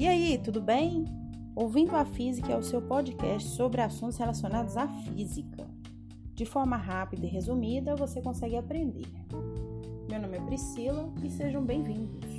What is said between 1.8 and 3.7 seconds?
a Física é o seu podcast